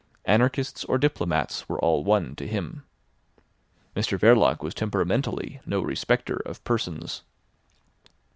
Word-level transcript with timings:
Anarchists 0.25 0.83
or 0.85 0.97
diplomats 0.97 1.69
were 1.69 1.79
all 1.79 2.03
one 2.03 2.35
to 2.37 2.47
him. 2.47 2.83
Mr 3.95 4.17
Verloc 4.19 4.63
was 4.63 4.73
temperamentally 4.73 5.61
no 5.63 5.79
respecter 5.79 6.37
of 6.37 6.63
persons. 6.63 7.21